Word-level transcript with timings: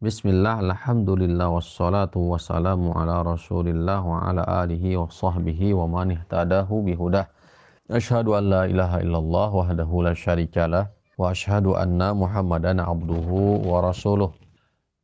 Bismillah, 0.00 0.64
alhamdulillah, 0.64 1.52
wassalatu 1.52 2.32
wassalamu 2.32 2.96
ala 2.96 3.20
rasulillah 3.20 4.00
wa 4.00 4.24
ala 4.24 4.64
alihi 4.64 4.96
wa 4.96 5.12
sahbihi 5.12 5.76
wa 5.76 5.84
man 5.84 6.16
bihudah. 6.16 7.28
Ashhadu 7.92 8.32
an 8.32 8.48
la 8.48 8.64
ilaha 8.64 9.04
illallah 9.04 9.52
wahdahu 9.52 10.00
la 10.08 10.16
syarikalah 10.16 10.88
wa 11.20 11.36
ashhadu 11.36 11.76
anna 11.76 12.16
muhammadan 12.16 12.80
abduhu 12.80 13.60
wa 13.60 13.84
rasuluh. 13.84 14.32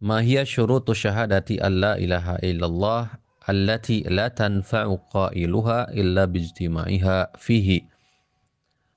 Ma 0.00 0.24
hiya 0.24 0.48
syurutu 0.48 0.96
syahadati 0.96 1.60
an 1.60 1.76
la 1.76 2.00
ilaha 2.00 2.40
illallah 2.40 3.20
allati 3.52 4.00
la 4.08 4.32
tanfa'u 4.32 4.96
qailuha 5.12 5.92
illa 5.92 6.24
bijtima'iha 6.24 7.36
fihi. 7.36 7.84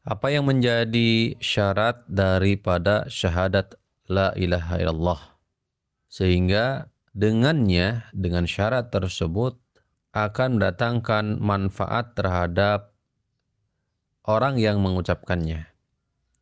Apa 0.08 0.32
yang 0.32 0.48
menjadi 0.48 1.36
syarat 1.44 2.08
daripada 2.08 3.04
syahadat 3.12 3.76
la 4.08 4.32
ilaha 4.40 4.80
illallah? 4.80 5.39
Sehingga 6.10 6.90
dengannya, 7.14 8.10
dengan 8.12 8.50
syarat 8.50 8.90
tersebut, 8.90 9.62
akan 10.10 10.58
mendatangkan 10.58 11.38
manfaat 11.38 12.18
terhadap 12.18 12.98
orang 14.26 14.58
yang 14.58 14.82
mengucapkannya. 14.82 15.70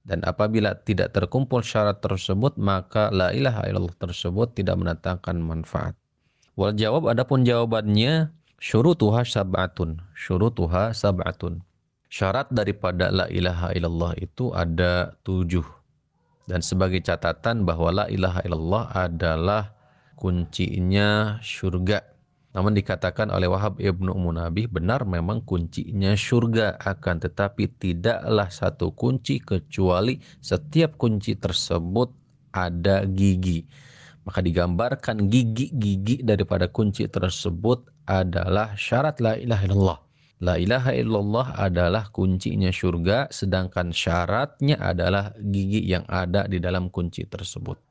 Dan 0.07 0.23
apabila 0.23 0.71
tidak 0.87 1.11
terkumpul 1.11 1.59
syarat 1.59 1.99
tersebut, 1.99 2.55
maka 2.55 3.11
la 3.11 3.35
ilaha 3.35 3.67
illallah 3.67 3.91
tersebut 3.99 4.55
tidak 4.55 4.79
mendatangkan 4.79 5.35
manfaat. 5.43 5.99
Wal 6.55 6.71
jawab 6.79 7.11
adapun 7.11 7.43
jawabannya 7.43 8.31
syurutuha 8.55 9.27
sab'atun. 9.27 9.99
Syurutuha 10.15 10.95
sab'atun. 10.95 11.59
Syarat 12.07 12.47
daripada 12.55 13.11
la 13.11 13.27
ilaha 13.27 13.75
illallah 13.75 14.15
itu 14.15 14.55
ada 14.55 15.19
tujuh. 15.27 15.76
Dan 16.47 16.63
sebagai 16.63 17.03
catatan 17.03 17.67
bahwa 17.67 17.91
la 17.91 18.05
ilaha 18.07 18.39
illallah 18.47 18.85
adalah 18.95 19.75
kuncinya 20.15 21.37
surga. 21.43 21.99
Namun 22.55 22.73
dikatakan 22.73 23.29
oleh 23.29 23.45
Wahab 23.45 23.77
ibnu 23.77 24.15
Munabih 24.17 24.71
benar 24.71 25.05
memang 25.05 25.45
kuncinya 25.45 26.15
surga 26.17 26.79
akan 26.81 27.21
tetapi 27.21 27.69
tidaklah 27.77 28.49
satu 28.49 28.95
kunci 28.95 29.37
kecuali 29.43 30.17
setiap 30.41 30.97
kunci 30.97 31.37
tersebut 31.37 32.09
ada 32.55 33.05
gigi. 33.05 33.67
Maka 34.25 34.41
digambarkan 34.41 35.29
gigi-gigi 35.29 36.25
daripada 36.25 36.71
kunci 36.71 37.05
tersebut 37.05 37.91
adalah 38.09 38.73
syarat 38.73 39.19
la 39.21 39.37
ilaha 39.37 39.63
illallah. 39.67 40.06
La 40.37 40.61
ilaha 40.61 40.93
illallah 40.93 41.57
adalah 41.57 42.13
kuncinya 42.13 42.69
surga, 42.69 43.33
sedangkan 43.33 43.89
syaratnya 43.89 44.77
adalah 44.77 45.33
gigi 45.41 45.81
yang 45.81 46.05
ada 46.05 46.45
di 46.45 46.61
dalam 46.61 46.93
kunci 46.93 47.25
tersebut. 47.25 47.81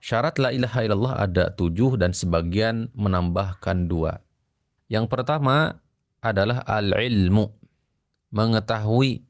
Syarat 0.00 0.40
la 0.40 0.48
ilaha 0.48 0.80
illallah 0.80 1.14
ada 1.20 1.44
tujuh 1.52 2.00
dan 2.00 2.16
sebagian 2.16 2.88
menambahkan 2.96 3.84
dua. 3.84 4.24
Yang 4.88 5.12
pertama 5.12 5.76
adalah 6.24 6.64
al-ilmu, 6.64 7.52
mengetahui 8.32 9.28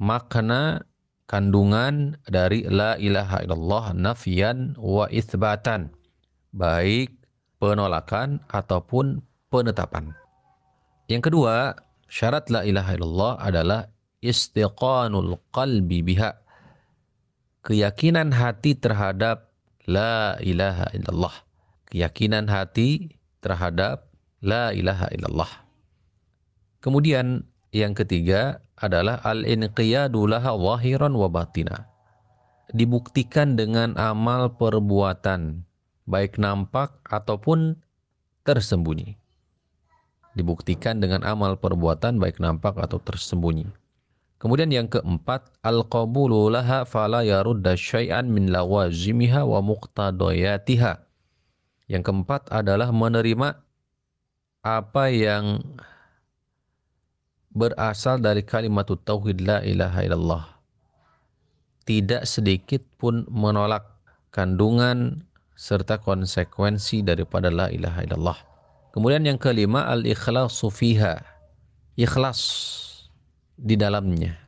makna 0.00 0.88
kandungan 1.28 2.16
dari 2.24 2.64
la 2.64 2.96
ilaha 2.96 3.44
illallah 3.44 3.92
nafian 3.92 4.80
wa 4.80 5.12
ithbatan, 5.12 5.92
baik 6.56 7.12
penolakan 7.60 8.40
ataupun 8.48 9.20
penetapan. 9.52 10.23
Yang 11.04 11.22
kedua, 11.30 11.76
syarat 12.08 12.48
la 12.48 12.64
ilaha 12.64 12.96
illallah 12.96 13.32
adalah 13.36 13.80
istiqanul 14.24 15.36
qalbi 15.52 16.00
biha. 16.00 16.40
Keyakinan 17.64 18.32
hati 18.32 18.76
terhadap 18.76 19.52
la 19.84 20.40
ilaha 20.40 20.88
illallah. 20.96 21.34
Keyakinan 21.92 22.48
hati 22.48 23.20
terhadap 23.44 24.08
la 24.40 24.72
ilaha 24.72 25.12
illallah. 25.12 25.52
Kemudian 26.80 27.48
yang 27.72 27.92
ketiga 27.92 28.64
adalah 28.76 29.20
al-inqiyadu 29.24 30.28
laha 30.28 30.56
zahiran 30.56 31.12
wa 31.16 31.28
batina. 31.28 31.88
Dibuktikan 32.72 33.60
dengan 33.60 33.96
amal 34.00 34.56
perbuatan, 34.56 35.68
baik 36.08 36.40
nampak 36.40 36.96
ataupun 37.08 37.80
tersembunyi 38.44 39.23
dibuktikan 40.34 40.98
dengan 40.98 41.22
amal 41.22 41.56
perbuatan 41.58 42.18
baik 42.18 42.42
nampak 42.42 42.78
atau 42.78 42.98
tersembunyi. 42.98 43.70
Kemudian 44.42 44.68
yang 44.68 44.92
keempat, 44.92 45.48
al-qabulu 45.64 46.52
laha 46.52 46.84
fala 46.84 47.24
yarudda 47.24 47.78
syai'an 47.80 48.28
min 48.28 48.52
lawazimiha 48.52 49.40
wa 49.40 49.64
muqtadayatiha. 49.64 51.00
Yang 51.88 52.02
keempat 52.04 52.52
adalah 52.52 52.92
menerima 52.92 53.56
apa 54.60 55.04
yang 55.08 55.64
berasal 57.54 58.20
dari 58.20 58.44
kalimat 58.44 58.84
tauhid 58.84 59.40
la 59.40 59.64
ilaha 59.64 60.00
illallah. 60.04 60.44
Tidak 61.88 62.28
sedikit 62.28 62.84
pun 63.00 63.24
menolak 63.32 63.84
kandungan 64.28 65.24
serta 65.54 66.02
konsekuensi 66.02 67.00
daripada 67.00 67.48
la 67.48 67.70
ilaha 67.70 68.02
illallah. 68.02 68.53
Kemudian 68.94 69.26
yang 69.26 69.42
kelima 69.42 69.90
al-ikhlasu 69.90 70.70
fiha. 70.70 71.18
Ikhlas 71.98 72.38
di 73.58 73.74
dalamnya. 73.74 74.38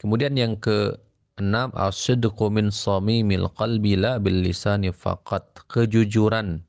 Kemudian 0.00 0.32
yang 0.40 0.56
keenam 0.56 1.68
as-sidqu 1.76 2.48
min 2.48 2.72
samimil 2.72 3.52
qalbi 3.60 3.92
la 3.92 4.16
bil 4.16 4.40
lisani 4.40 4.88
faqat. 4.88 5.68
Kejujuran. 5.68 6.64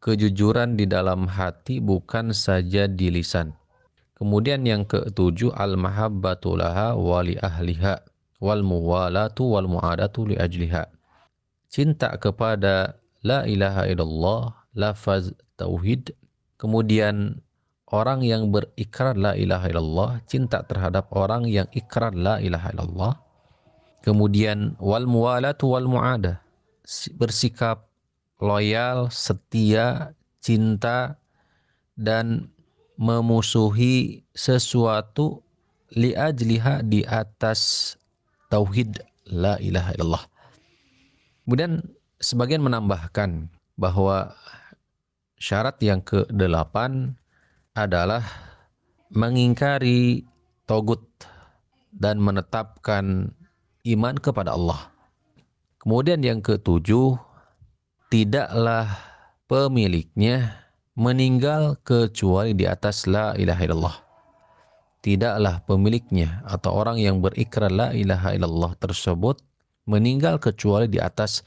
Kejujuran 0.00 0.80
di 0.80 0.88
dalam 0.88 1.28
hati 1.28 1.76
bukan 1.76 2.32
saja 2.32 2.88
di 2.88 3.12
lisan. 3.12 3.52
Kemudian 4.16 4.64
yang 4.64 4.88
ketujuh 4.88 5.52
al-mahabbatu 5.60 6.56
laha 6.56 6.96
wa 6.96 7.20
li 7.20 7.36
ahliha 7.36 8.00
wal 8.40 8.64
muwalatu 8.64 9.60
wal 9.60 9.68
muadatu 9.68 10.24
li 10.24 10.40
ajliha. 10.40 10.88
Cinta 11.68 12.16
kepada 12.16 12.96
la 13.20 13.44
ilaha 13.44 13.84
illallah 13.84 14.63
lafaz 14.74 15.30
tauhid, 15.56 16.12
kemudian 16.58 17.40
orang 17.90 18.26
yang 18.26 18.50
berikrar 18.50 19.14
la 19.14 19.38
ilaha 19.38 19.70
illallah, 19.70 20.10
cinta 20.26 20.66
terhadap 20.66 21.08
orang 21.14 21.46
yang 21.46 21.70
ikrar 21.72 22.12
la 22.12 22.42
ilaha 22.42 22.74
illallah, 22.74 23.14
kemudian 24.02 24.74
wal 24.82 25.06
muwalatu 25.06 25.78
wal 25.78 25.86
muada, 25.86 26.42
bersikap 27.14 27.86
loyal, 28.42 29.08
setia, 29.14 30.12
cinta 30.42 31.16
dan 31.94 32.50
memusuhi 32.98 34.26
sesuatu 34.34 35.42
li 35.94 36.14
ajliha 36.14 36.82
di 36.82 37.06
atas 37.06 37.94
tauhid 38.50 38.98
la 39.30 39.56
ilaha 39.62 39.94
illallah. 39.94 40.24
Kemudian 41.46 41.82
sebagian 42.18 42.62
menambahkan 42.62 43.46
bahwa 43.78 44.32
Syarat 45.38 45.76
yang 45.82 46.00
ke-8 46.00 46.74
adalah 47.74 48.22
mengingkari 49.10 50.24
togut 50.64 51.04
dan 51.94 52.18
menetapkan 52.18 53.34
iman 53.84 54.14
kepada 54.18 54.54
Allah. 54.56 54.90
Kemudian 55.78 56.24
yang 56.24 56.40
ketujuh, 56.40 57.20
tidaklah 58.08 58.88
pemiliknya 59.50 60.64
meninggal 60.94 61.76
kecuali 61.82 62.54
di 62.54 62.64
atas 62.64 63.04
la 63.10 63.34
ilaha 63.34 63.62
illallah. 63.66 63.96
Tidaklah 65.04 65.60
pemiliknya 65.68 66.40
atau 66.48 66.72
orang 66.72 66.96
yang 66.96 67.20
berikrar 67.20 67.68
la 67.68 67.92
ilaha 67.92 68.32
illallah 68.32 68.72
tersebut 68.80 69.42
meninggal 69.84 70.40
kecuali 70.40 70.88
di 70.88 70.96
atas 70.96 71.44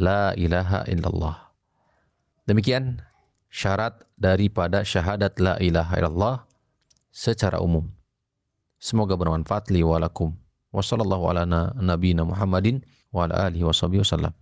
la 0.00 0.32
ilaha 0.32 0.88
illallah. 0.88 1.36
Demikian 2.48 3.02
syarat 3.56 4.04
daripada 4.20 4.84
syahadat 4.84 5.40
la 5.40 5.56
ilaha 5.56 5.96
illallah 5.96 6.36
secara 7.08 7.56
umum. 7.64 7.88
Semoga 8.76 9.16
bermanfaat 9.16 9.72
li 9.72 9.80
walakum. 9.80 10.36
Wassalamualaikum 10.76 11.24
warahmatullahi 11.24 11.72
wabarakatuh. 11.80 12.28
Muhammadin 12.28 12.76
wa 13.08 13.24
ala 13.24 13.48
wasallam. 13.48 14.36